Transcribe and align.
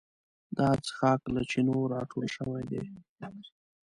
دا 0.57 0.69
څښاک 0.85 1.21
له 1.35 1.41
چینو 1.49 1.77
راټول 1.93 2.25
شوی 2.35 2.63
دی. 2.71 2.81